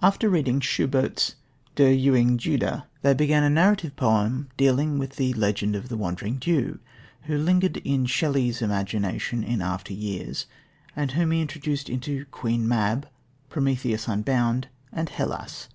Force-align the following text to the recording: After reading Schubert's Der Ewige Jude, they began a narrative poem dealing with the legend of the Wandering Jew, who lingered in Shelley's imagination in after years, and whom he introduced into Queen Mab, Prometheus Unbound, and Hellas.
After 0.00 0.30
reading 0.30 0.60
Schubert's 0.60 1.34
Der 1.74 1.90
Ewige 1.92 2.38
Jude, 2.40 2.84
they 3.02 3.12
began 3.12 3.42
a 3.44 3.50
narrative 3.50 3.94
poem 3.96 4.48
dealing 4.56 4.98
with 4.98 5.16
the 5.16 5.34
legend 5.34 5.76
of 5.76 5.90
the 5.90 5.96
Wandering 5.98 6.40
Jew, 6.40 6.78
who 7.24 7.36
lingered 7.36 7.76
in 7.84 8.06
Shelley's 8.06 8.62
imagination 8.62 9.44
in 9.44 9.60
after 9.60 9.92
years, 9.92 10.46
and 10.96 11.10
whom 11.10 11.32
he 11.32 11.42
introduced 11.42 11.90
into 11.90 12.24
Queen 12.30 12.66
Mab, 12.66 13.08
Prometheus 13.50 14.08
Unbound, 14.08 14.68
and 14.90 15.10
Hellas. 15.10 15.68